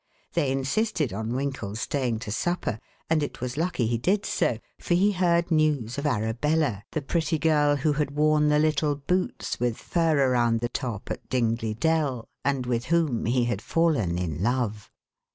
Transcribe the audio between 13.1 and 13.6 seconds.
he